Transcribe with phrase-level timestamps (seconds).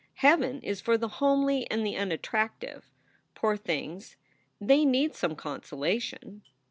[0.15, 2.85] Heaven is for the homely and the unattractive.
[3.35, 4.15] Poor things,
[4.59, 6.41] they need some consolation."